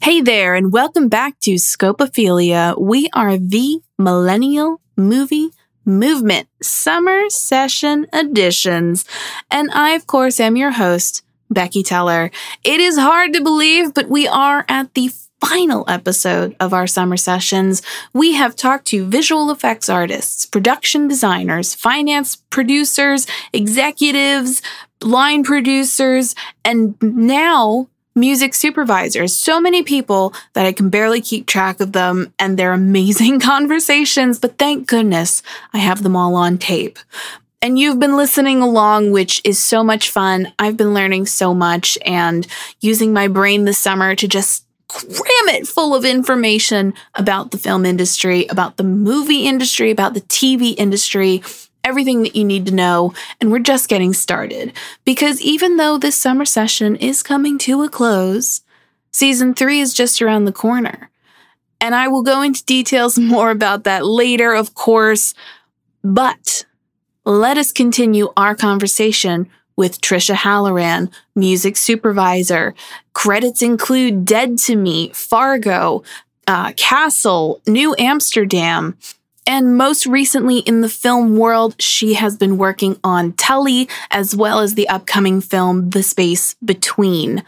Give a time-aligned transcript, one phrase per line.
[0.00, 2.80] Hey there, and welcome back to Scopophilia.
[2.80, 5.50] We are the Millennial Movie
[5.84, 9.04] Movement Summer Session Editions.
[9.50, 12.30] And I, of course, am your host, Becky Teller.
[12.64, 15.10] It is hard to believe, but we are at the
[15.40, 17.82] final episode of our summer sessions.
[18.12, 24.62] We have talked to visual effects artists, production designers, finance producers, executives,
[25.00, 26.34] line producers,
[26.64, 29.34] and now music supervisors.
[29.34, 34.38] So many people that I can barely keep track of them and their amazing conversations,
[34.38, 36.98] but thank goodness I have them all on tape.
[37.62, 40.52] And you've been listening along, which is so much fun.
[40.58, 42.46] I've been learning so much and
[42.80, 47.86] using my brain this summer to just cram it full of information about the film
[47.86, 51.42] industry, about the movie industry, about the TV industry,
[51.84, 54.72] everything that you need to know, and we're just getting started.
[55.04, 58.62] Because even though this summer session is coming to a close,
[59.10, 61.10] season three is just around the corner.
[61.80, 65.34] And I will go into details more about that later, of course.
[66.02, 66.64] But
[67.24, 72.74] let us continue our conversation with Tricia Halloran, music supervisor.
[73.14, 76.02] Credits include Dead to Me, Fargo,
[76.46, 78.96] uh, Castle, New Amsterdam.
[79.46, 84.60] And most recently in the film world, she has been working on Tully as well
[84.60, 87.42] as the upcoming film The Space Between.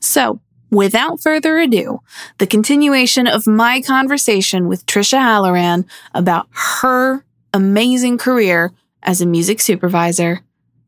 [0.00, 2.00] So, without further ado,
[2.38, 9.60] the continuation of my conversation with Tricia Halloran about her amazing career as a music
[9.60, 10.40] supervisor.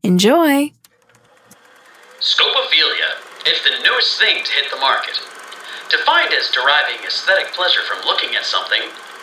[0.03, 0.71] Enjoy!
[2.19, 3.17] Scopophilia.
[3.45, 5.19] It's the newest thing to hit the market.
[5.89, 8.81] Defined as deriving aesthetic pleasure from looking at something,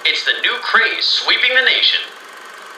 [0.09, 2.01] it's the new craze sweeping the nation.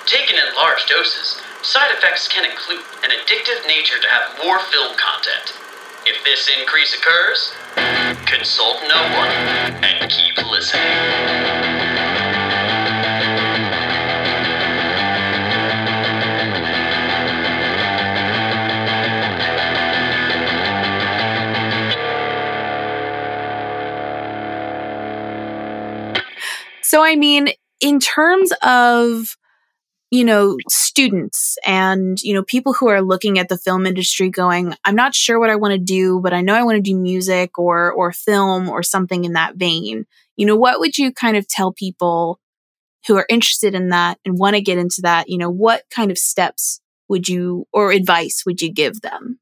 [0.04, 4.96] Taken in large doses, side effects can include an addictive nature to have more film
[4.96, 5.54] content.
[6.06, 7.52] If this increase occurs,
[8.26, 9.30] consult no one
[9.84, 11.79] and keep listening.
[26.90, 29.36] So, I mean, in terms of,
[30.10, 34.74] you know, students and, you know, people who are looking at the film industry going,
[34.84, 36.98] I'm not sure what I want to do, but I know I want to do
[36.98, 40.04] music or, or film or something in that vein.
[40.34, 42.40] You know, what would you kind of tell people
[43.06, 45.28] who are interested in that and want to get into that?
[45.28, 49.38] You know, what kind of steps would you or advice would you give them?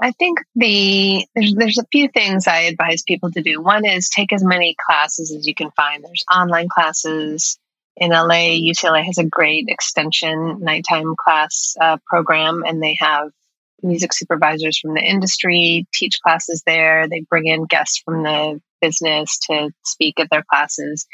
[0.00, 3.62] I think the there's, there's a few things I advise people to do.
[3.62, 6.04] One is take as many classes as you can find.
[6.04, 7.58] There's online classes
[7.96, 8.58] in LA.
[8.58, 13.30] UCLA has a great extension nighttime class uh, program, and they have
[13.82, 17.08] music supervisors from the industry teach classes there.
[17.08, 21.06] They bring in guests from the business to speak at their classes.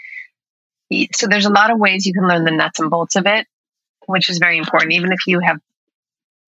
[1.15, 3.47] So there's a lot of ways you can learn the nuts and bolts of it,
[4.07, 4.93] which is very important.
[4.93, 5.59] Even if you have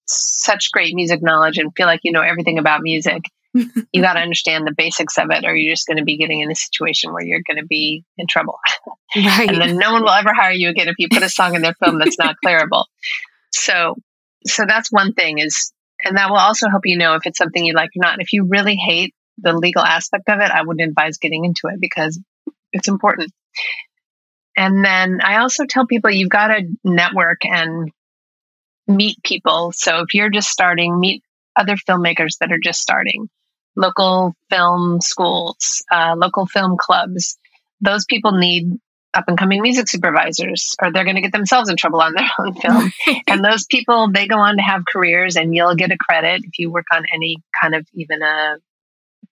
[0.07, 3.23] such great music knowledge and feel like you know everything about music,
[3.55, 6.41] you got to understand the basics of it, or you're just going to be getting
[6.41, 8.59] in a situation where you're going to be in trouble.
[9.17, 9.49] Right.
[9.49, 11.63] and then no one will ever hire you again if you put a song in
[11.63, 12.85] their film that's not clearable.
[13.53, 13.97] So,
[14.47, 15.73] so that's one thing is,
[16.05, 18.21] and that will also help you know if it's something you like or not.
[18.21, 21.81] If you really hate the legal aspect of it, I wouldn't advise getting into it
[21.81, 22.21] because
[22.73, 23.33] it's important.
[24.57, 27.91] And then I also tell people you've got to network and
[28.87, 29.73] meet people.
[29.73, 31.23] So if you're just starting, meet
[31.57, 33.29] other filmmakers that are just starting,
[33.77, 37.39] local film schools, uh, local film clubs.
[37.81, 38.73] Those people need
[39.15, 42.29] up and coming music supervisors or they're going to get themselves in trouble on their
[42.39, 42.93] own film.
[43.29, 46.59] and those people, they go on to have careers and you'll get a credit if
[46.59, 48.57] you work on any kind of even a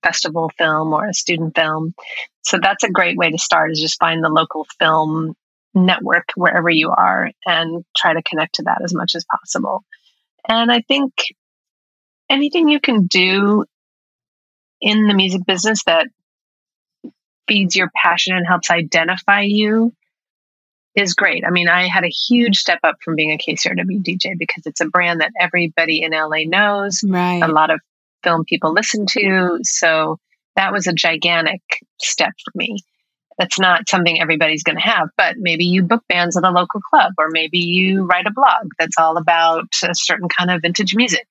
[0.02, 1.94] festival film or a student film.
[2.42, 5.34] So that's a great way to start is just find the local film
[5.74, 9.84] network wherever you are and try to connect to that as much as possible.
[10.48, 11.12] And I think
[12.28, 13.64] anything you can do
[14.80, 16.06] in the music business that
[17.48, 19.92] feeds your passion and helps identify you
[20.94, 21.44] is great.
[21.46, 24.80] I mean, I had a huge step up from being a KCRW DJ because it's
[24.80, 27.02] a brand that everybody in LA knows.
[27.06, 27.42] Right.
[27.42, 27.80] A lot of
[28.22, 29.58] film people listen to.
[29.62, 30.18] So
[30.56, 31.62] that was a gigantic
[31.98, 32.84] step for me
[33.38, 36.80] that's not something everybody's going to have, but maybe you book bands at a local
[36.80, 40.94] club, or maybe you write a blog that's all about a certain kind of vintage
[40.94, 41.26] music.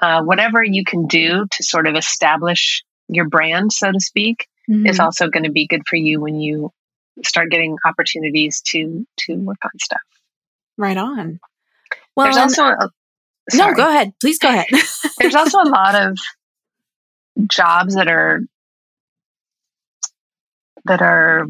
[0.00, 4.86] Uh, whatever you can do to sort of establish your brand, so to speak, mm-hmm.
[4.86, 6.70] is also going to be good for you when you
[7.24, 10.00] start getting opportunities to to work on stuff.
[10.78, 11.40] Right on.
[12.16, 12.90] Well, there's also a,
[13.52, 13.74] no.
[13.74, 14.38] Go ahead, please.
[14.38, 14.66] Go ahead.
[15.18, 16.18] there's also a lot of
[17.48, 18.42] jobs that are
[20.84, 21.46] that are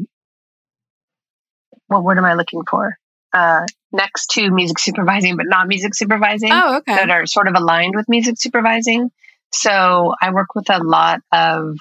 [1.87, 2.97] what word am I looking for?
[3.33, 6.51] Uh, next to music supervising, but not music supervising.
[6.51, 6.95] Oh, okay.
[6.95, 9.09] That are sort of aligned with music supervising.
[9.51, 11.75] So I work with a lot of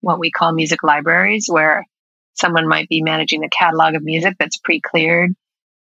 [0.00, 1.86] what we call music libraries, where
[2.34, 5.34] someone might be managing a catalog of music that's pre-cleared.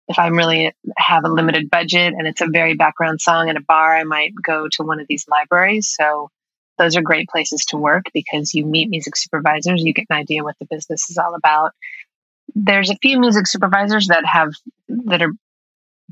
[0.06, 3.62] If I'm really have a limited budget and it's a very background song in a
[3.62, 5.92] bar, I might go to one of these libraries.
[5.98, 6.30] So
[6.78, 10.44] those are great places to work because you meet music supervisors, you get an idea
[10.44, 11.72] what the business is all about.
[12.54, 14.52] There's a few music supervisors that have
[15.06, 15.32] that are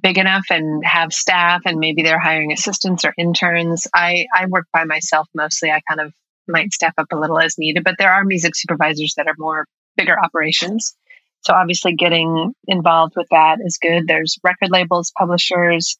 [0.00, 3.86] big enough and have staff and maybe they're hiring assistants or interns.
[3.94, 5.70] I I work by myself mostly.
[5.70, 6.12] I kind of
[6.48, 9.66] might step up a little as needed, but there are music supervisors that are more
[9.96, 10.94] bigger operations.
[11.42, 14.06] So obviously getting involved with that is good.
[14.06, 15.98] There's record labels, publishers.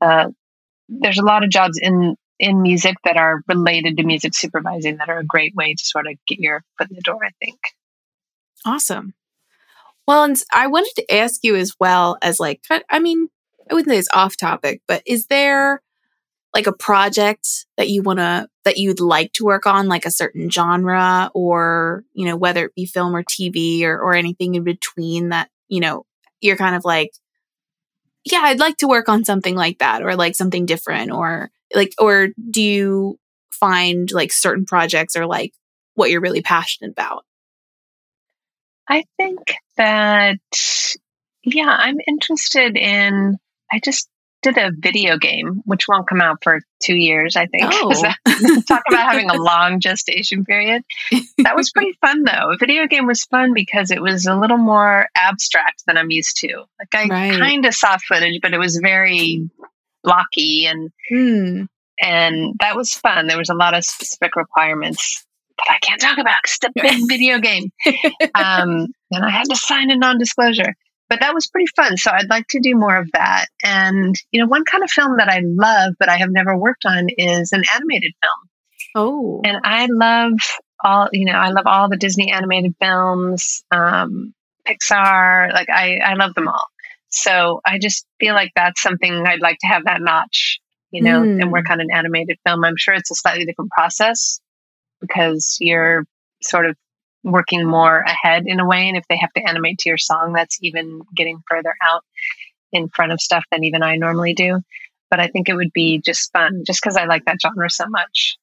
[0.00, 0.28] Uh,
[0.88, 5.08] there's a lot of jobs in in music that are related to music supervising that
[5.08, 7.58] are a great way to sort of get your foot in the door, I think.
[8.64, 9.14] Awesome.
[10.06, 12.60] Well, and I wanted to ask you as well as like,
[12.90, 13.28] I mean,
[13.70, 15.82] I wouldn't say it's off topic, but is there
[16.54, 20.10] like a project that you want to, that you'd like to work on, like a
[20.10, 24.64] certain genre or, you know, whether it be film or TV or, or anything in
[24.64, 26.06] between that, you know,
[26.40, 27.10] you're kind of like,
[28.24, 31.92] yeah, I'd like to work on something like that or like something different or like,
[31.98, 33.18] or do you
[33.50, 35.52] find like certain projects are like
[35.94, 37.24] what you're really passionate about?
[38.88, 39.40] I think
[39.76, 40.38] that,
[41.42, 43.36] yeah, I'm interested in,
[43.72, 44.08] I just
[44.42, 47.64] did a video game, which won't come out for two years, I think.
[47.72, 47.92] Oh.
[48.68, 50.82] Talk about having a long gestation period.
[51.38, 52.52] That was pretty fun, though.
[52.52, 56.36] A video game was fun because it was a little more abstract than I'm used
[56.38, 56.64] to.
[56.78, 57.38] Like, I Right.
[57.40, 59.48] kind of saw footage, but it was very
[60.06, 61.64] blocky and Hmm.
[62.00, 63.26] and that was fun.
[63.26, 65.24] There was a lot of specific requirements
[65.58, 67.70] that I can't talk about it's a big video game.
[68.34, 70.74] Um, and I had to sign a non-disclosure,
[71.08, 71.96] but that was pretty fun.
[71.96, 73.46] So I'd like to do more of that.
[73.64, 76.84] And you know, one kind of film that I love, but I have never worked
[76.84, 78.50] on, is an animated film.
[78.94, 79.40] Oh.
[79.44, 80.32] And I love
[80.84, 84.34] all you know, I love all the Disney animated films, um,
[84.66, 85.52] Pixar.
[85.52, 86.66] Like I, I love them all.
[87.08, 90.58] So I just feel like that's something I'd like to have that notch,
[90.90, 91.40] you know, Hmm.
[91.40, 92.64] and work on an animated film.
[92.64, 94.40] I'm sure it's a slightly different process
[95.00, 96.04] because you're
[96.42, 96.76] sort of
[97.22, 98.88] working more ahead in a way.
[98.88, 102.04] And if they have to animate to your song, that's even getting further out
[102.72, 104.60] in front of stuff than even I normally do.
[105.10, 107.86] But I think it would be just fun just because I like that genre so
[107.88, 108.36] much.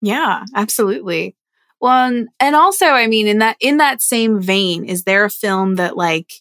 [0.00, 1.36] Yeah, absolutely.
[1.80, 5.30] Well, and, and also, I mean, in that in that same vein, is there a
[5.30, 6.32] film that like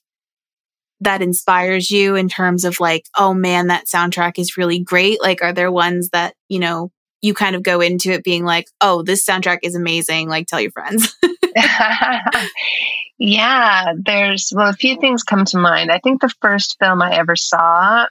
[1.01, 5.21] that inspires you in terms of like, oh man, that soundtrack is really great?
[5.21, 6.91] Like, are there ones that you know
[7.21, 10.29] you kind of go into it being like, oh, this soundtrack is amazing?
[10.29, 11.13] Like, tell your friends.
[13.17, 15.91] yeah, there's well, a few things come to mind.
[15.91, 18.05] I think the first film I ever saw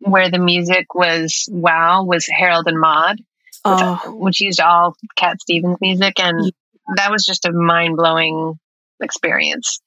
[0.00, 3.24] where the music was wow was Harold and Maude, which,
[3.64, 6.52] oh, which used all Cat Stevens music, and
[6.96, 8.58] that was just a mind blowing
[9.02, 9.80] experience.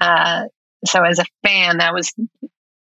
[0.00, 0.44] Uh,
[0.84, 2.12] so as a fan, that was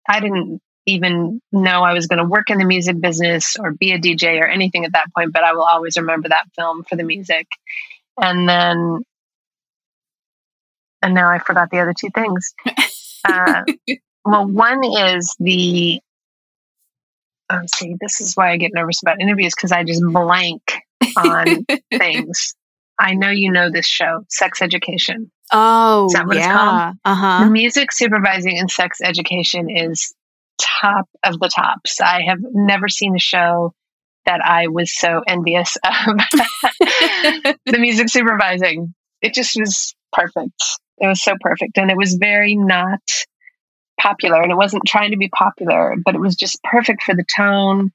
[0.08, 3.92] I didn't even know I was going to work in the music business or be
[3.92, 6.96] a DJ or anything at that point, but I will always remember that film for
[6.96, 7.46] the music.
[8.20, 9.04] And then,
[11.02, 12.54] and now I forgot the other two things.
[13.28, 13.64] Uh,
[14.24, 16.00] well, one is the,
[17.50, 20.62] oh, see, this is why I get nervous about interviews because I just blank
[21.16, 22.54] on things.
[22.98, 25.30] I know you know this show, Sex Education.
[25.52, 27.44] Oh, Is that what it's yeah, uh huh.
[27.44, 30.14] The music supervising and sex education is
[30.60, 32.00] top of the tops.
[32.00, 33.72] I have never seen a show
[34.26, 36.16] that I was so envious of.
[37.66, 38.94] the music supervising.
[39.22, 40.62] It just was perfect.
[40.98, 41.78] It was so perfect.
[41.78, 43.00] And it was very not
[44.00, 44.42] popular.
[44.42, 47.92] And it wasn't trying to be popular, but it was just perfect for the tone.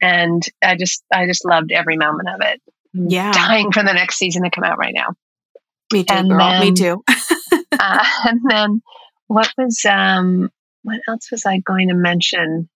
[0.00, 2.62] And I just I just loved every moment of it.
[2.94, 3.32] Yeah.
[3.32, 5.14] Dying for the next season to come out right now.
[5.92, 6.60] Me too, And girl.
[6.60, 7.02] Me too.
[7.78, 8.82] uh, and then
[9.26, 10.50] what was um
[10.82, 12.68] what else was I going to mention?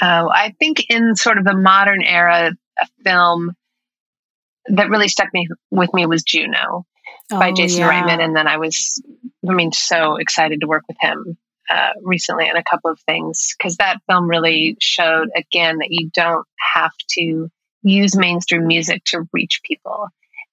[0.00, 3.54] Oh, I think in sort of the modern era, a film
[4.66, 6.84] that really stuck me with me was Juno
[7.30, 7.90] by Oh, Jason yeah.
[7.90, 9.02] Reitman, and then I was,
[9.48, 11.38] I mean, so excited to work with him
[11.70, 16.10] uh, recently on a couple of things because that film really showed again that you
[16.14, 17.48] don't have to
[17.86, 20.08] use mainstream music to reach people,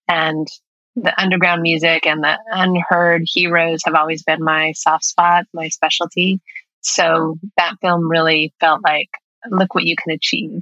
[0.08, 0.48] and
[0.96, 6.40] the underground music and the unheard heroes have always been my soft spot, my specialty.
[6.82, 9.10] So that film really felt like,
[9.50, 10.62] look what you can achieve,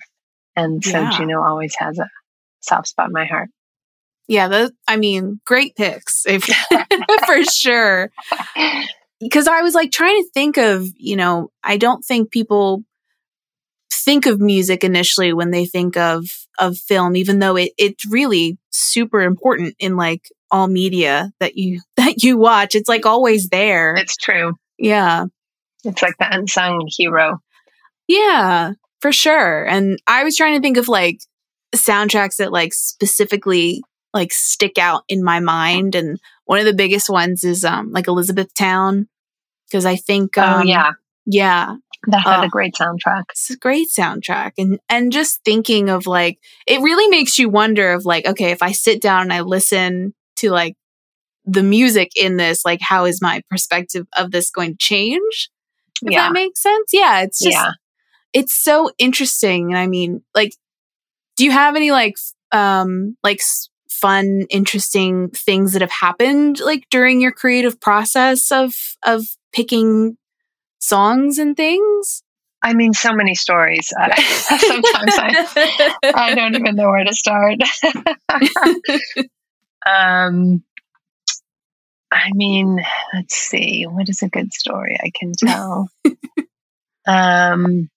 [0.55, 1.11] and so Yeah.
[1.11, 2.07] Juno always has a
[2.61, 3.49] soft spot in my heart.
[4.27, 6.43] Yeah, the, I mean, great picks if,
[7.25, 8.11] for sure.
[9.19, 12.83] Because I was like trying to think of, you know, I don't think people
[14.03, 18.57] think of music initially when they think of of film, even though it it's really
[18.69, 22.75] super important in like all media that you that you watch.
[22.75, 23.95] It's like always there.
[23.95, 24.55] It's true.
[24.77, 25.25] Yeah.
[25.83, 27.39] It's like the unsung hero.
[28.07, 29.65] Yeah, for sure.
[29.65, 31.21] And I was trying to think of like
[31.73, 33.81] soundtracks that like specifically
[34.13, 38.07] like stick out in my mind and one of the biggest ones is um like
[38.07, 39.07] Elizabethtown
[39.67, 40.91] because I think Oh um yeah,
[41.25, 41.77] yeah
[42.07, 42.45] that had Oh.
[42.45, 43.23] a great soundtrack.
[43.29, 47.91] it's a great soundtrack and and just thinking of like it really makes you wonder
[47.93, 50.75] of like okay if I sit down and I listen to like
[51.45, 55.49] the music in this like how is my perspective of this going to change
[56.03, 57.71] if Yeah, that makes sense yeah it's just yeah.
[58.33, 60.51] it's so interesting and i mean like
[61.37, 62.13] do you have any like
[62.51, 63.41] um like
[63.89, 70.17] fun interesting things that have happened like during your creative process of of picking
[70.81, 72.23] songs and things
[72.63, 73.91] I mean, so many stories.
[73.99, 77.59] Uh, sometimes I, I don't even know where to start.
[79.85, 80.63] um,
[82.11, 82.79] I mean,
[83.13, 83.85] let's see.
[83.85, 85.89] What is a good story I can tell?
[87.07, 87.89] um,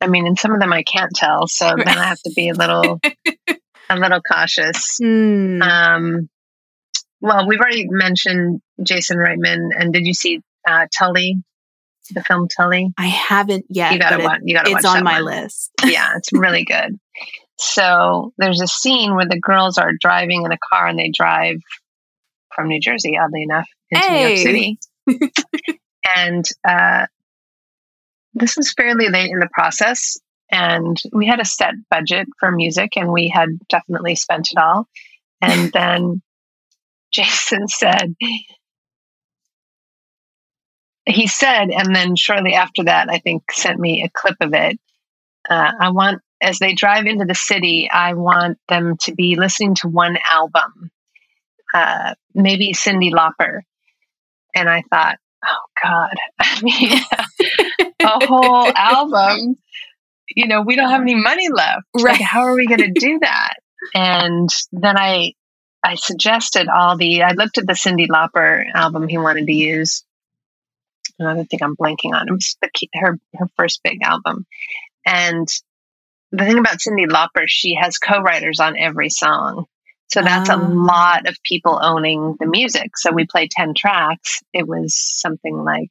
[0.00, 2.48] I mean, and some of them I can't tell, so then I have to be
[2.48, 3.00] a little,
[3.90, 4.98] a little cautious.
[5.00, 5.62] Hmm.
[5.62, 6.28] Um,
[7.20, 11.36] well, we've already mentioned Jason Reitman, and did you see uh, Tully,
[12.10, 12.92] the film Tully?
[12.98, 14.40] i haven't yet you gotta watch.
[14.44, 15.24] You gotta watch it's on that my one.
[15.24, 16.98] list yeah, it's really good.
[17.58, 21.56] So there's a scene where the girls are driving in a car and they drive
[22.54, 24.78] from New Jersey, oddly enough, into New York City.
[26.16, 27.06] and uh,
[28.34, 30.16] this was fairly late in the process.
[30.50, 34.86] And we had a set budget for music and we had definitely spent it all.
[35.40, 36.22] And then
[37.12, 38.14] Jason said,
[41.06, 44.78] he said, and then shortly after that, I think sent me a clip of it.
[45.48, 49.74] Uh, I want, as they drive into the city, I want them to be listening
[49.76, 50.90] to one album,
[51.74, 53.60] uh, maybe Cyndi Lauper.
[54.54, 56.98] And I thought, oh God, I mean,
[58.02, 59.56] a whole album.
[60.34, 61.82] You know, we don't have any money left.
[61.94, 62.20] Like, Right.
[62.22, 63.54] how are we going to do that?
[63.94, 65.32] And then I,
[65.84, 67.22] I suggested all the.
[67.22, 70.02] I looked at the Cyndi Lauper album he wanted to use.
[71.20, 72.32] I don't think I'm blanking on it.
[72.32, 74.46] Was the, key- her her first big album.
[75.06, 75.46] And
[76.32, 79.66] the thing about Cyndi Lauper, she has co-writers on every song.
[80.08, 80.56] So that's Ah.
[80.56, 82.96] a lot of people owning the music.
[82.96, 84.42] So we played 10 tracks.
[84.52, 85.90] It was something like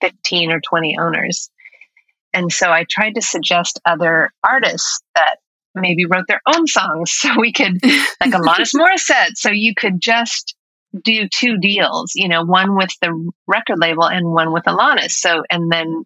[0.00, 1.50] 15 or 20 owners.
[2.32, 5.36] And so I tried to suggest other artists that
[5.74, 7.78] maybe wrote their own songs so we could,
[8.20, 10.54] like Alanis Morissette, so you could just
[11.04, 15.12] do two deals, you know, one with the record label and one with Alanis.
[15.12, 16.04] So, and then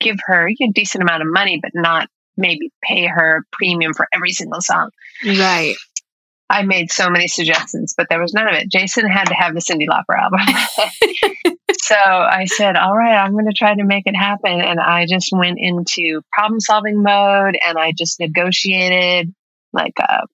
[0.00, 4.32] give her a decent amount of money, but not maybe pay her premium for every
[4.32, 4.90] single song.
[5.24, 5.76] right
[6.50, 8.68] I made so many suggestions, but there was none of it.
[8.68, 10.40] Jason had to have the Cyndi Lauper album.
[11.80, 14.60] so I said, all right, I'm going to try to make it happen.
[14.60, 19.32] And I just went into problem solving mode and I just negotiated
[19.72, 20.26] like, uh,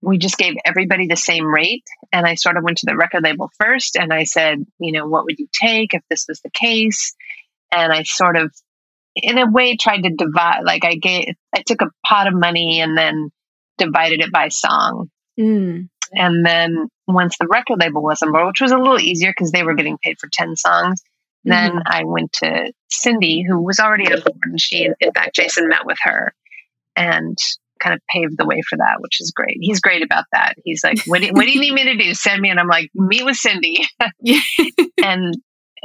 [0.00, 1.84] we just gave everybody the same rate.
[2.12, 5.06] And I sort of went to the record label first and I said, you know,
[5.06, 7.14] what would you take if this was the case?
[7.72, 8.52] And I sort of,
[9.16, 12.80] in a way, tried to divide, like I gave, I took a pot of money
[12.80, 13.30] and then
[13.76, 15.10] divided it by song.
[15.38, 15.88] Mm.
[16.12, 19.50] And then once the record label was on board, which was a little easier because
[19.50, 21.02] they were getting paid for 10 songs,
[21.44, 24.38] then I went to Cyndi, who was already on board.
[24.44, 26.34] And she, in fact, Jason met with her
[26.96, 27.38] and
[27.78, 29.58] kind of paved the way for that, which is great.
[29.60, 30.54] He's great about that.
[30.64, 32.14] He's like, what do, what do you need me to do?
[32.14, 32.50] Send me.
[32.50, 33.84] And I'm like, meet with Cyndi.
[35.04, 35.34] And,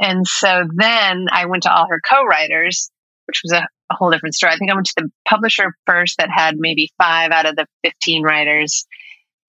[0.00, 2.90] and so then I went to all her co-writers,
[3.26, 4.52] which was a, a whole different story.
[4.52, 7.66] I think I went to the publisher first that had maybe five out of the
[7.84, 8.86] 15 writers.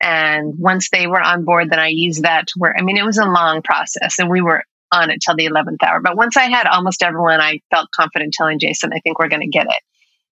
[0.01, 2.75] And once they were on board, then I used that to work.
[2.77, 5.83] I mean, it was a long process and we were on it till the 11th
[5.83, 5.99] hour.
[6.01, 9.41] But once I had almost everyone, I felt confident telling Jason, I think we're going
[9.41, 9.81] to get it.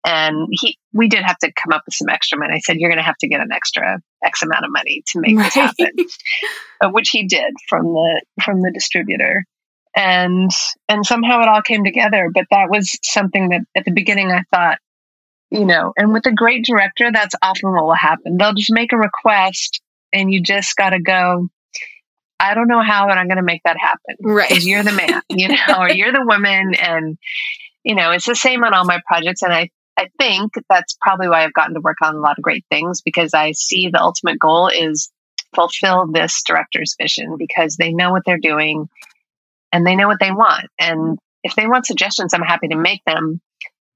[0.07, 2.55] And he, we did have to come up with some extra money.
[2.55, 5.21] I said, you're going to have to get an extra X amount of money to
[5.21, 5.91] make this happen,
[6.81, 9.45] uh, which he did from the, from the distributor.
[9.97, 10.51] And,
[10.89, 12.31] and somehow it all came together.
[12.33, 14.79] But that was something that at the beginning I thought,
[15.51, 18.37] you know, and with a great director, that's often what will happen.
[18.37, 19.81] They'll just make a request
[20.13, 21.49] and you just got to go,
[22.39, 24.17] I don't know how, but I'm going to make that happen.
[24.21, 24.49] Right.
[24.49, 26.75] Because you're the man, you know, or you're the woman.
[26.75, 27.19] And,
[27.83, 29.43] you know, it's the same on all my projects.
[29.43, 32.45] And I, I think that's probably why I've gotten to work on a lot of
[32.45, 35.11] great things because I see the ultimate goal is
[35.55, 38.89] fulfill this director's vision because they know what they're doing
[39.73, 40.67] and they know what they want.
[40.79, 43.41] And if they want suggestions, I'm happy to make them.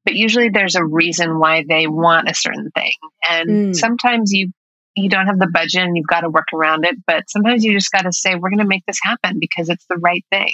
[0.05, 2.95] But usually there's a reason why they want a certain thing.
[3.29, 3.77] And mm.
[3.77, 4.53] sometimes you
[4.97, 7.73] you don't have the budget and you've got to work around it, but sometimes you
[7.73, 10.53] just got to say we're going to make this happen because it's the right thing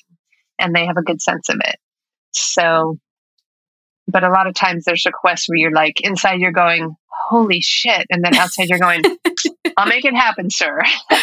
[0.59, 1.77] and they have a good sense of it.
[2.33, 2.99] So
[4.09, 8.07] but a lot of times there's requests where you're like inside you're going holy shit
[8.11, 9.03] and then outside you're going
[9.77, 10.83] i'll make it happen sir.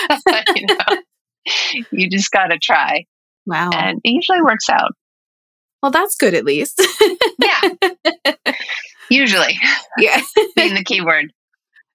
[0.56, 1.84] You know?
[1.92, 3.06] You just got to try.
[3.46, 3.72] Wow.
[3.74, 4.92] And it usually works out.
[5.82, 6.82] Well that's good at least.
[7.40, 7.94] Yeah.
[9.10, 9.60] Usually.
[9.98, 10.22] Yeah.
[10.56, 11.34] Being the key word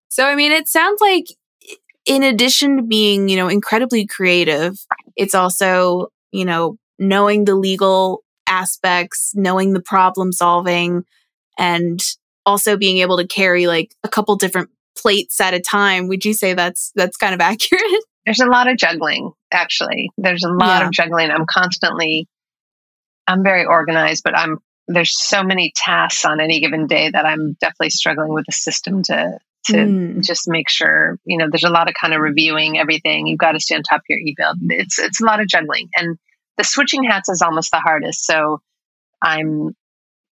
[0.09, 1.27] so i mean it sounds like
[2.07, 4.79] in addition to being you know incredibly creative
[5.17, 11.05] it's also you know knowing the legal aspects, knowing the problem solving,
[11.59, 12.01] and
[12.47, 16.09] also being able to carry like a couple different plates at a time.
[16.09, 17.83] Would you say that's that's kind of accurate?
[18.25, 20.11] There's a lot of juggling, actually.
[20.19, 20.87] There's a lot yeah.
[20.87, 21.31] of juggling.
[21.31, 22.29] I'm constantly
[23.29, 27.57] I'm very organized, but I'm there's so many tasks on any given day that I'm
[27.61, 30.25] definitely struggling with the system to to mm.
[30.25, 33.27] just make sure, you know, there's a lot of kind of reviewing everything.
[33.27, 34.57] You've got to stay on top of your e-build.
[34.71, 35.89] It's it's a lot of juggling.
[35.95, 36.19] And
[36.59, 38.27] the switching hats is almost the hardest.
[38.27, 38.61] So
[39.23, 39.75] I'm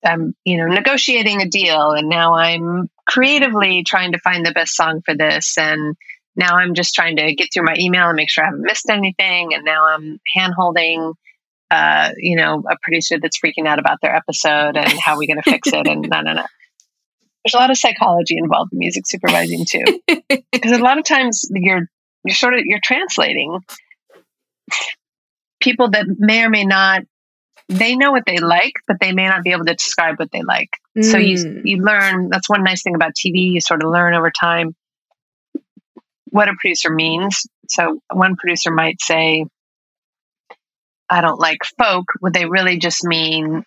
[0.04, 4.76] I'm you know negotiating a deal and now I'm creatively trying to find the best
[4.76, 5.58] song for this.
[5.58, 5.96] And
[6.36, 8.90] now I'm just trying to get through my email and make sure I haven't missed
[8.90, 9.54] anything.
[9.54, 11.14] And now I'm hand holding
[11.70, 15.28] uh, you know a producer that's freaking out about their episode and how are we
[15.28, 16.46] going to fix it and no no no
[17.44, 19.84] there's a lot of psychology involved in music supervising too.
[20.52, 21.90] Because a lot of times you're
[22.24, 23.60] you're sort of you're translating
[25.64, 27.04] people that may or may not
[27.70, 30.42] they know what they like, but they may not be able to describe what they
[30.44, 30.70] like.
[30.98, 31.04] Mm.
[31.06, 31.62] So you mm.
[31.64, 32.30] you learn.
[32.30, 33.52] That's one nice thing about TV.
[33.52, 34.76] You sort of learn over time
[36.30, 37.46] what a producer means.
[37.70, 39.46] So one producer might say,
[41.10, 43.64] "I don't like folk." Would they really just mean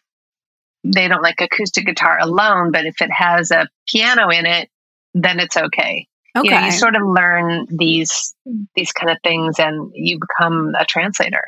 [0.85, 2.73] they don't like acoustic guitar alone?
[2.73, 4.68] But if it has a piano in it,
[5.14, 6.07] then it's okay.
[6.37, 6.49] Okay.
[6.49, 8.35] You, know, you sort of learn these
[8.75, 11.42] these kind of things, and you become a translator.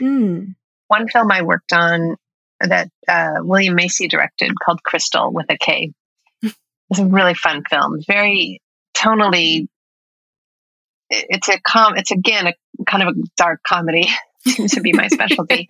[0.00, 0.54] Mm.
[0.88, 2.16] One film I worked on
[2.60, 5.92] that uh, William Macy directed called Crystal with a K.
[6.42, 8.00] It's a really fun film.
[8.06, 8.60] Very
[8.96, 9.68] tonally.
[11.10, 11.96] It's a com.
[11.96, 12.54] It's again a
[12.86, 14.08] kind of a dark comedy.
[14.46, 15.66] Seems to be my specialty.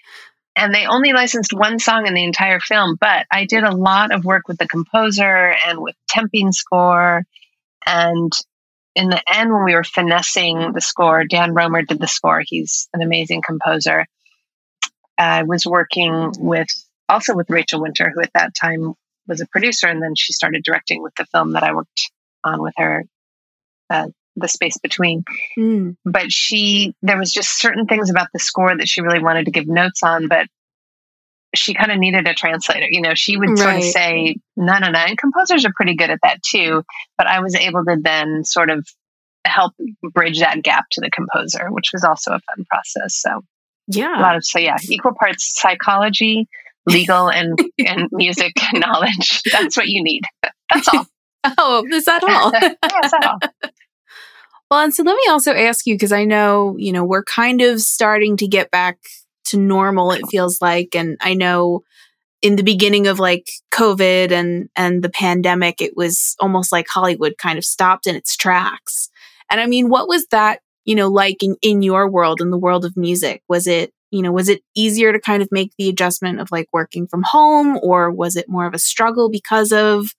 [0.56, 4.12] and they only licensed one song in the entire film, but I did a lot
[4.12, 7.24] of work with the composer and with temping score
[7.86, 8.32] and
[8.98, 12.42] in the end, when we were finessing the score, Dan Romer did the score.
[12.44, 14.06] He's an amazing composer.
[15.16, 16.66] I was working with
[17.08, 18.94] also with Rachel Winter, who at that time
[19.28, 22.10] was a producer, and then she started directing with the film that I worked
[22.42, 23.04] on with her,
[23.88, 25.22] uh, The Space Between.
[25.56, 25.96] Mm.
[26.04, 29.52] But she, there was just certain things about the score that she really wanted to
[29.52, 30.48] give notes on, but
[31.54, 32.86] she kind of needed a translator.
[32.88, 34.98] You know, she would sort of say, no, no, no.
[34.98, 36.82] And composers are pretty good at that too.
[37.16, 38.86] But I was able to then sort of
[39.44, 39.72] help
[40.14, 43.20] bridge that gap to the composer, which was also a fun process.
[43.20, 43.42] So,
[43.86, 44.20] yeah.
[44.20, 46.48] A lot of, so yeah, equal parts psychology,
[46.86, 49.40] legal, and, and music knowledge.
[49.50, 50.22] That's what you need.
[50.72, 51.06] That's all.
[51.58, 52.52] oh, is that all?
[52.52, 53.70] yeah, is that all?
[54.70, 57.62] Well, and so let me also ask you because I know, you know, we're kind
[57.62, 58.98] of starting to get back
[59.48, 61.82] to normal it feels like and i know
[62.40, 67.34] in the beginning of like covid and and the pandemic it was almost like hollywood
[67.38, 69.10] kind of stopped in its tracks.
[69.50, 72.58] And i mean what was that you know like in, in your world in the
[72.58, 73.42] world of music?
[73.48, 76.68] Was it you know was it easier to kind of make the adjustment of like
[76.72, 80.10] working from home or was it more of a struggle because of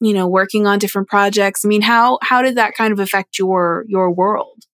[0.00, 1.64] you know working on different projects?
[1.64, 4.64] I mean how how did that kind of affect your your world?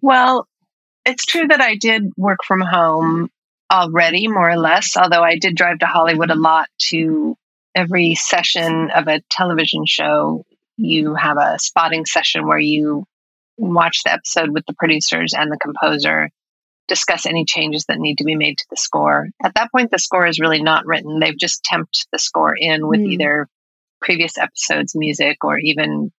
[0.00, 0.48] Well
[1.06, 3.30] it's true that I did work from home
[3.72, 7.36] already, more or less, although I did drive to Hollywood a lot to
[7.74, 10.44] every session of a television show.
[10.76, 13.04] You have a spotting session where you
[13.56, 16.30] watch the episode with the producers and the composer,
[16.88, 19.28] discuss any changes that need to be made to the score.
[19.42, 21.18] At that point, the score is really not written.
[21.18, 23.12] They've just temped the score in with mm.
[23.12, 23.48] either
[24.00, 26.12] previous episodes' music or even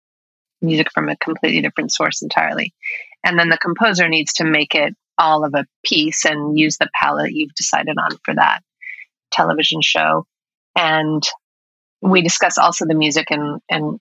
[0.61, 2.73] music from a completely different source entirely.
[3.23, 6.89] And then the composer needs to make it all of a piece and use the
[6.99, 8.61] palette you've decided on for that
[9.31, 10.25] television show.
[10.75, 11.23] And
[12.01, 13.99] we discuss also the music and, and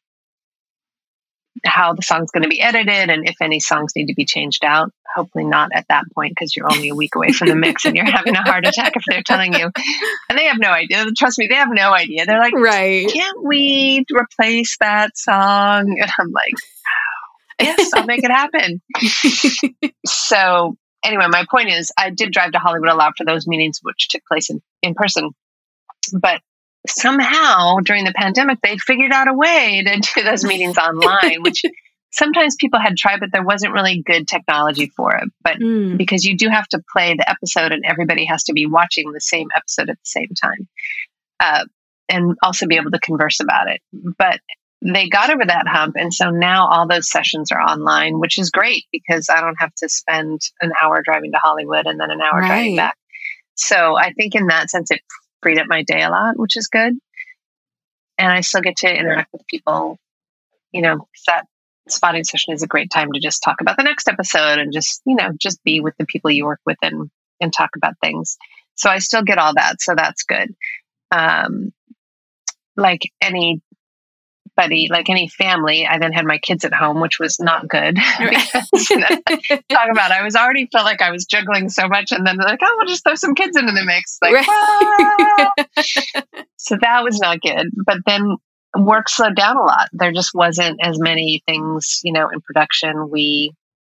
[1.64, 4.64] how the song's going to be edited and if any songs need to be changed
[4.64, 4.92] out.
[5.14, 7.96] Hopefully, not at that point because you're only a week away from the mix and
[7.96, 9.70] you're having a heart attack if they're telling you.
[10.28, 11.06] And they have no idea.
[11.16, 12.26] Trust me, they have no idea.
[12.26, 13.10] They're like, right.
[13.10, 15.96] Can't we replace that song?
[16.06, 16.52] And I'm like,
[17.60, 18.80] yes, I'll make it happen.
[20.06, 23.80] so, anyway, my point is, I did drive to Hollywood a lot for those meetings,
[23.82, 25.30] which took place in, in person.
[26.12, 26.40] But
[26.88, 31.62] somehow during the pandemic, they figured out a way to do those meetings online, which
[32.12, 35.28] sometimes people had tried, but there wasn't really good technology for it.
[35.42, 35.96] But mm.
[35.96, 39.20] because you do have to play the episode and everybody has to be watching the
[39.20, 40.68] same episode at the same time.
[41.38, 41.64] Uh,
[42.08, 43.80] and also be able to converse about it.
[43.92, 44.40] But
[44.82, 45.96] they got over that hump.
[45.98, 49.74] And so now all those sessions are online, which is great because I don't have
[49.76, 52.46] to spend an hour driving to Hollywood and then an hour right.
[52.46, 52.96] driving back.
[53.54, 55.00] So I think in that sense, it
[55.42, 56.94] freed up my day a lot, which is good.
[58.18, 59.98] And I still get to interact with people.
[60.72, 61.46] You know, that
[61.88, 65.00] spotting session is a great time to just talk about the next episode and just,
[65.06, 67.10] you know, just be with the people you work with and,
[67.40, 68.36] and talk about things.
[68.74, 69.80] So I still get all that.
[69.80, 70.54] So that's good.
[71.10, 71.72] Um,
[72.76, 73.62] like any
[74.56, 77.94] buddy, like any family, I then had my kids at home, which was not good.
[78.18, 78.86] because,
[79.68, 82.60] talk about, I was already felt like I was juggling so much, and then like,
[82.62, 84.18] oh, we'll just throw some kids into the mix.
[84.22, 85.52] Like, ah!
[86.56, 87.68] so that was not good.
[87.84, 88.36] But then
[88.76, 89.88] work slowed down a lot.
[89.92, 93.10] There just wasn't as many things, you know, in production.
[93.10, 93.52] We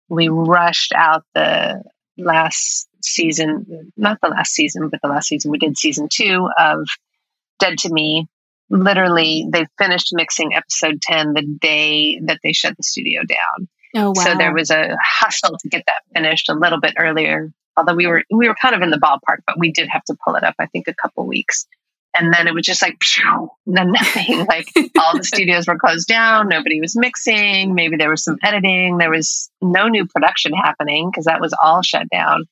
[0.09, 1.83] we rushed out the
[2.17, 6.87] last season, not the last season, but the last season we did season two of
[7.59, 8.27] Dead to Me
[8.73, 13.67] literally they finished mixing episode 10 the day that they shut the studio down.
[13.95, 14.23] Oh, wow.
[14.23, 17.51] So there was a hustle to get that finished a little bit earlier.
[17.77, 20.15] Although we were we were kind of in the ballpark, but we did have to
[20.25, 20.55] pull it up.
[20.59, 21.67] I think a couple weeks,
[22.17, 24.45] and then it was just like phew, then nothing.
[24.45, 24.67] like
[24.99, 26.49] all the studios were closed down.
[26.49, 27.73] Nobody was mixing.
[27.75, 28.97] Maybe there was some editing.
[28.97, 32.45] There was no new production happening because that was all shut down.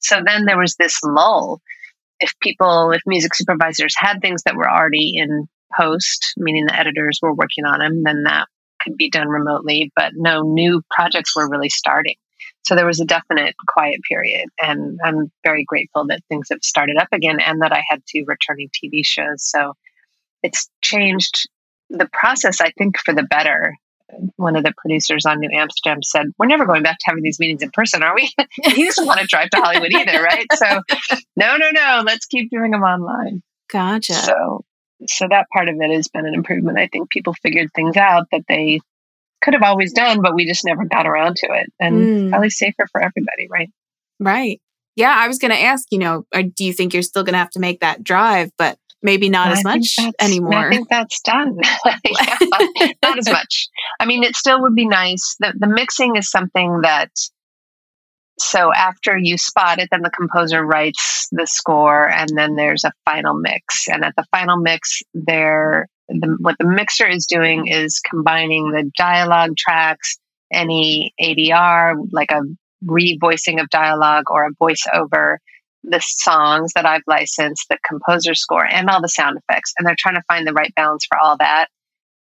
[0.00, 1.60] So then there was this lull.
[2.20, 7.18] If people, if music supervisors had things that were already in post, meaning the editors
[7.22, 8.46] were working on them, then that
[8.80, 12.14] could be done remotely, but no new projects were really starting.
[12.66, 14.48] So there was a definite quiet period.
[14.60, 18.24] And I'm very grateful that things have started up again and that I had two
[18.26, 19.48] returning TV shows.
[19.48, 19.72] So
[20.42, 21.48] it's changed
[21.90, 23.74] the process, I think, for the better.
[24.36, 27.38] One of the producers on New Amsterdam said, We're never going back to having these
[27.38, 28.30] meetings in person, are we?
[28.64, 30.46] he doesn't want to drive to Hollywood either, right?
[30.54, 30.82] So,
[31.36, 33.42] no, no, no, let's keep doing them online.
[33.70, 34.14] Gotcha.
[34.14, 34.64] So
[35.06, 36.78] so that part of it has been an improvement.
[36.78, 38.80] I think people figured things out that they
[39.42, 41.72] could have always done, but we just never got around to it.
[41.78, 42.30] And mm.
[42.30, 43.70] probably safer for everybody, right?
[44.18, 44.60] Right.
[44.96, 47.38] Yeah, I was going to ask, you know, do you think you're still going to
[47.38, 50.54] have to make that drive, but maybe not well, as much anymore?
[50.54, 51.56] I think that's done.
[51.84, 52.36] yeah,
[53.02, 53.68] not as much.
[54.00, 55.36] I mean, it still would be nice.
[55.38, 57.10] The, the mixing is something that
[58.40, 62.92] so after you spot it, then the composer writes the score, and then there's a
[63.04, 63.88] final mix.
[63.88, 68.90] And at the final mix, there, the, what the mixer is doing is combining the
[68.96, 70.18] dialogue tracks,
[70.52, 72.42] any ADR, like a
[72.84, 75.38] revoicing of dialogue or a voiceover,
[75.82, 79.74] the songs that I've licensed, the composer score, and all the sound effects.
[79.78, 81.66] And they're trying to find the right balance for all that.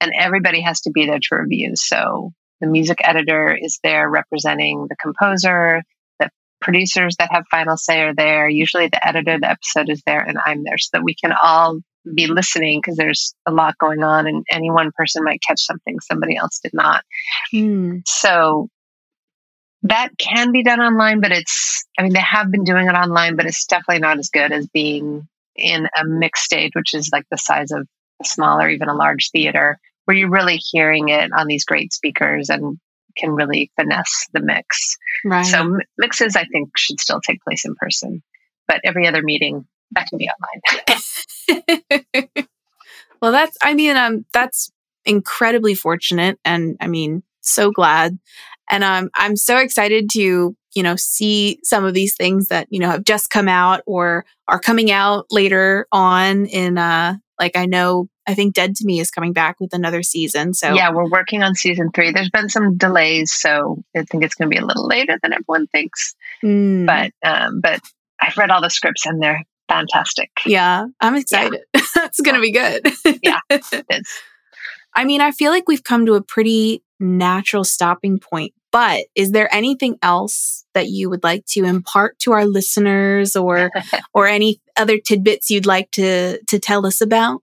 [0.02, 1.74] And everybody has to be there to review.
[1.76, 5.84] So the music editor is there representing the composer
[6.60, 8.50] producers that have final say are there.
[8.50, 11.34] Usually the editor of the episode is there and I'm there so that we can
[11.42, 11.80] all
[12.16, 16.00] be listening because there's a lot going on and any one person might catch something
[16.00, 17.04] somebody else did not.
[17.52, 17.98] Hmm.
[18.06, 18.70] So
[19.84, 23.36] that can be done online, but it's, I mean, they have been doing it online,
[23.36, 27.26] but it's definitely not as good as being in a mixed stage, which is like
[27.30, 27.88] the size of
[28.22, 31.94] a small or even a large theater, where you're really hearing it on these great
[31.94, 32.80] speakers and
[33.18, 34.98] can really finesse the mix.
[35.26, 35.46] Right.
[35.46, 38.24] So mixes, I think, should still take place in person,
[38.68, 40.30] but every other meeting that can be
[41.50, 42.28] online.
[43.22, 44.72] well, that's, I mean, um, that's
[45.06, 48.20] incredibly fortunate, and I mean, so glad,
[48.70, 52.80] and um, I'm so excited to you know see some of these things that you
[52.80, 57.66] know have just come out or are coming out later on in uh like I
[57.66, 60.54] know I think Dead to Me is coming back with another season.
[60.54, 62.12] So yeah, we're working on season three.
[62.12, 65.34] There's been some delays, so I think it's going to be a little later than
[65.34, 66.16] everyone thinks.
[66.44, 66.86] Mm.
[66.86, 67.82] But um, but
[68.20, 70.30] I've read all the scripts and they're fantastic.
[70.46, 71.62] Yeah, I'm excited.
[71.74, 71.82] Yeah.
[71.96, 72.88] That's going to be good.
[73.24, 73.40] yeah.
[74.96, 78.54] I mean, I feel like we've come to a pretty natural stopping point.
[78.72, 83.72] But is there anything else that you would like to impart to our listeners, or
[84.14, 87.42] or any other tidbits you'd like to to tell us about?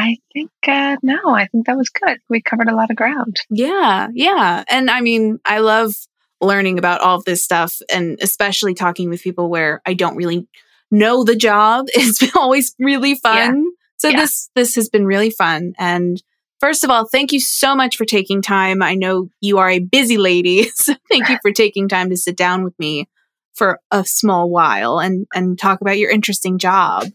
[0.00, 2.18] I think uh, no, I think that was good.
[2.28, 3.36] We covered a lot of ground.
[3.50, 4.64] Yeah, yeah.
[4.68, 5.94] And I mean, I love
[6.40, 10.48] learning about all of this stuff and especially talking with people where I don't really
[10.90, 11.86] know the job.
[11.94, 13.64] It's always really fun.
[13.64, 13.70] Yeah.
[13.98, 14.20] So yeah.
[14.20, 16.22] this this has been really fun and
[16.60, 18.82] First of all, thank you so much for taking time.
[18.82, 22.36] I know you are a busy lady, so thank you for taking time to sit
[22.36, 23.08] down with me
[23.54, 27.06] for a small while and and talk about your interesting job.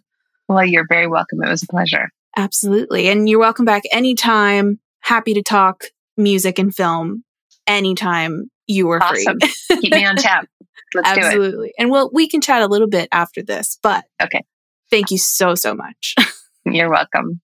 [0.48, 1.44] Well, you're very welcome.
[1.44, 2.10] It was a pleasure.
[2.36, 3.08] Absolutely.
[3.08, 4.80] And you're welcome back anytime.
[5.02, 5.86] Happy to talk
[6.18, 7.24] music and film
[7.68, 9.40] anytime you are awesome.
[9.40, 9.78] free.
[9.82, 10.48] Keep me on tap.
[10.96, 11.74] Let's Absolutely.
[11.78, 14.44] And well, we can chat a little bit after this, but okay.
[14.90, 16.16] Thank you so, so much.
[16.66, 17.42] You're welcome.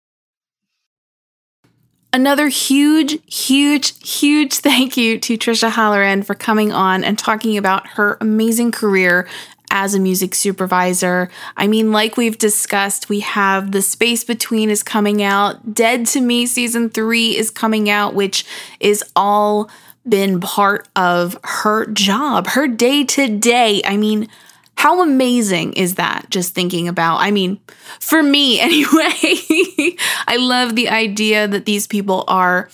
[2.13, 7.87] Another huge, huge, huge thank you to Tricia Halloran for coming on and talking about
[7.87, 9.29] her amazing career
[9.71, 11.31] as a music supervisor.
[11.57, 16.21] I mean, like we've discussed, we have The Space Between is coming out, Dead to
[16.21, 18.45] Me season three is coming out, which
[18.79, 19.71] is all
[20.07, 23.81] been part of her job, her day to day.
[23.85, 24.27] I mean,
[24.75, 26.25] how amazing is that?
[26.29, 27.59] Just thinking about, I mean,
[27.99, 29.95] for me anyway,
[30.27, 32.69] I love the idea that these people are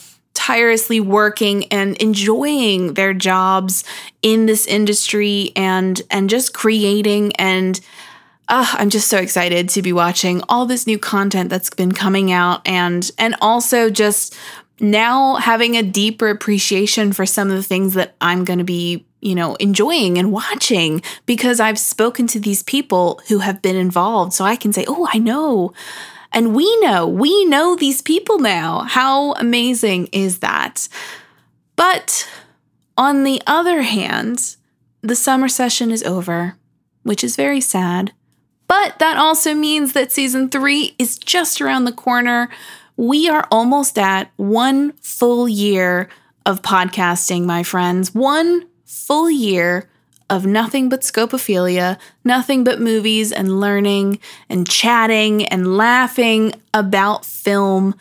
[0.48, 3.84] tirelessly working and enjoying their jobs
[4.22, 7.82] in this industry and and just creating and
[8.48, 12.32] uh, I'm just so excited to be watching all this new content that's been coming
[12.32, 14.38] out and and also just
[14.80, 19.06] now having a deeper appreciation for some of the things that I'm going to be
[19.20, 24.32] you know, enjoying and watching because I've spoken to these people who have been involved.
[24.32, 25.74] So I can say, oh, I know.
[26.32, 28.82] And we know, we know these people now.
[28.82, 30.88] How amazing is that?
[31.76, 32.30] But
[32.98, 34.56] on the other hand,
[35.02, 36.56] the summer session is over,
[37.04, 38.12] which is very sad.
[38.68, 42.50] But that also means that season three is just around the corner.
[42.98, 46.10] We are almost at one full year
[46.46, 48.14] of podcasting, my friends.
[48.14, 49.90] One full year
[50.30, 57.96] of nothing but scopophilia, nothing but movies and learning and chatting and laughing about film.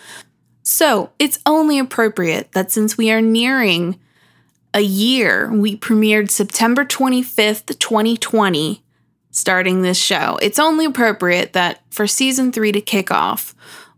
[0.63, 4.01] So it's only appropriate that since we are nearing
[4.75, 8.83] a year, we premiered September 25th, 2020,
[9.31, 10.39] starting this show.
[10.43, 13.55] It's only appropriate that for season three to kick off,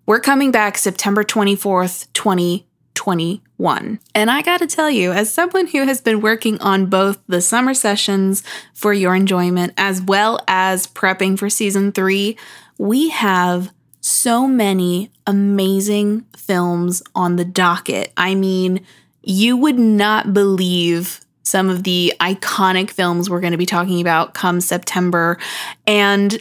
[0.07, 2.68] we're coming back September 24th, 2020
[3.07, 3.99] one.
[4.15, 7.75] And I gotta tell you, as someone who has been working on both the summer
[7.75, 8.43] sessions
[8.75, 12.37] for your enjoyment as well as prepping for season three,
[12.79, 18.13] we have so many amazing films on the docket.
[18.17, 18.85] I mean,
[19.23, 24.35] you would not believe some of the iconic films we're going to be talking about
[24.35, 25.39] come September.
[25.87, 26.41] And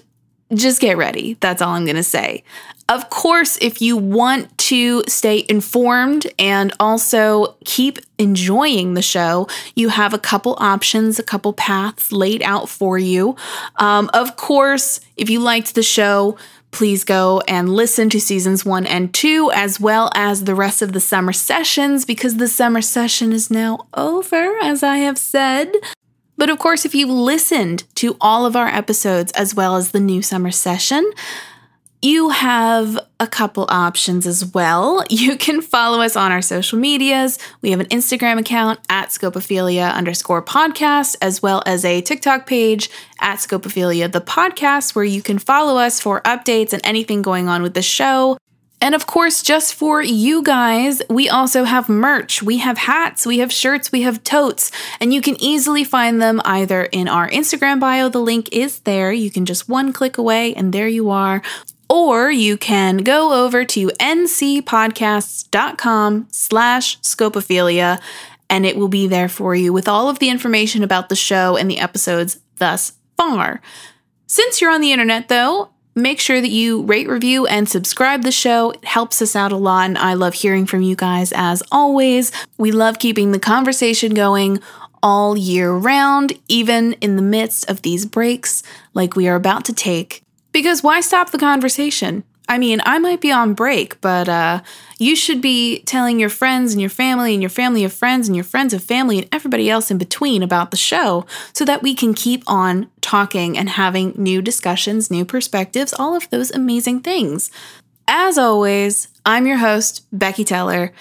[0.54, 1.38] just get ready.
[1.40, 2.44] That's all I'm going to say.
[2.90, 9.90] Of course, if you want to stay informed and also keep enjoying the show, you
[9.90, 13.36] have a couple options, a couple paths laid out for you.
[13.76, 16.38] Um, of course, if you liked the show,
[16.72, 20.94] please go and listen to seasons one and two, as well as the rest of
[20.94, 25.74] the summer sessions, because the summer session is now over, as I have said.
[26.38, 30.00] But of course, if you've listened to all of our episodes as well as the
[30.00, 31.12] new summer session,
[32.02, 35.04] you have a couple options as well.
[35.18, 37.40] You can follow us on our social medias.
[37.62, 42.90] We have an Instagram account at Scopophilia underscore podcast, as well as a TikTok page
[43.20, 47.64] at Scopophilia the podcast, where you can follow us for updates and anything going on
[47.64, 48.38] with the show.
[48.80, 52.44] And of course, just for you guys, we also have merch.
[52.44, 56.40] We have hats, we have shirts, we have totes, and you can easily find them
[56.46, 58.08] either in our Instagram bio.
[58.08, 59.12] The link is there.
[59.12, 61.42] You can just one click away, and there you are.
[61.90, 68.00] Or you can go over to ncpodcasts.com slash scopophilia,
[68.50, 71.58] and it will be there for you with all of the information about the show
[71.58, 73.62] and the episodes thus far.
[74.28, 78.32] Since you're on the internet, though, Make sure that you rate, review, and subscribe the
[78.32, 78.70] show.
[78.70, 82.32] It helps us out a lot, and I love hearing from you guys as always.
[82.56, 84.60] We love keeping the conversation going
[85.02, 88.62] all year round, even in the midst of these breaks
[88.94, 90.22] like we are about to take.
[90.52, 92.24] Because why stop the conversation?
[92.50, 94.62] I mean, I might be on break, but uh,
[95.00, 98.36] you should be telling your friends and your family and your family of friends and
[98.36, 101.94] your friends of family and everybody else in between about the show so that we
[101.94, 107.52] can keep on talking and having new discussions, new perspectives, all of those amazing things.
[108.08, 110.94] As always, I'm your host, Becky Teller,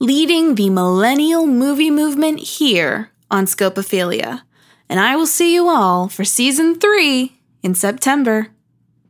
[0.00, 4.42] leading the millennial movie movement here on Scopophilia.
[4.90, 8.48] And I will see you all for season three in September.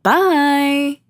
[0.03, 1.00] Bye.